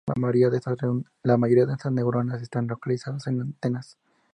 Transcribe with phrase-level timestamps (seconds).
[0.07, 3.97] La mayoría de estas neuronas están localizadas en las antenas.